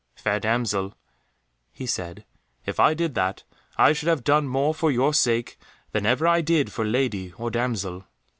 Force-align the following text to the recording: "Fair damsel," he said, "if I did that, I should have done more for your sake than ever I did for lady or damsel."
"Fair 0.15 0.39
damsel," 0.39 0.95
he 1.71 1.85
said, 1.85 2.25
"if 2.65 2.79
I 2.79 2.95
did 2.95 3.13
that, 3.13 3.43
I 3.77 3.93
should 3.93 4.07
have 4.09 4.23
done 4.23 4.47
more 4.47 4.73
for 4.73 4.89
your 4.91 5.13
sake 5.13 5.59
than 5.91 6.07
ever 6.07 6.25
I 6.27 6.41
did 6.41 6.71
for 6.71 6.83
lady 6.83 7.33
or 7.37 7.51
damsel." 7.51 8.05